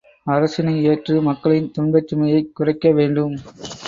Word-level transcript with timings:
அரசினை 0.27 0.73
ஏற்று 0.83 1.21
மக்களின் 1.21 1.71
துன்பச்சுமையைக் 1.77 2.51
குறைக்க 2.53 2.91
வேண்டும். 2.91 3.35